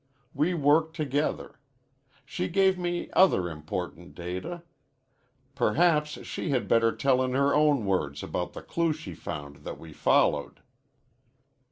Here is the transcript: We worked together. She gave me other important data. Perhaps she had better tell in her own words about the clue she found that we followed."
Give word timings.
We 0.33 0.55
worked 0.55 0.95
together. 0.95 1.59
She 2.25 2.47
gave 2.47 2.75
me 2.79 3.11
other 3.13 3.47
important 3.51 4.15
data. 4.15 4.63
Perhaps 5.53 6.25
she 6.25 6.49
had 6.49 6.67
better 6.67 6.91
tell 6.95 7.21
in 7.21 7.33
her 7.35 7.53
own 7.53 7.85
words 7.85 8.23
about 8.23 8.53
the 8.53 8.63
clue 8.63 8.93
she 8.93 9.13
found 9.13 9.57
that 9.57 9.77
we 9.77 9.93
followed." 9.93 10.61